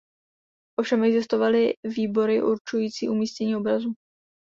[0.79, 3.93] Ovšem existovaly výbory určující umístění obrazu.